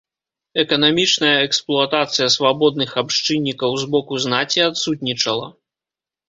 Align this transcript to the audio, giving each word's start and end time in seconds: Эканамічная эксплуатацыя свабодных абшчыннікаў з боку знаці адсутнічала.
Эканамічная 0.61 1.33
эксплуатацыя 1.49 2.27
свабодных 2.37 2.95
абшчыннікаў 3.03 3.77
з 3.83 3.89
боку 3.93 4.13
знаці 4.25 4.59
адсутнічала. 4.71 5.47